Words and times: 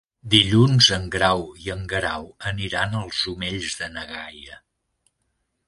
Dilluns 0.33 0.87
en 0.95 1.03
Grau 1.15 1.43
i 1.65 1.69
en 1.73 1.83
Guerau 1.91 2.25
aniran 2.53 2.97
als 3.03 3.21
Omells 3.35 3.79
de 3.83 3.93
na 3.99 4.07
Gaia. 4.15 4.61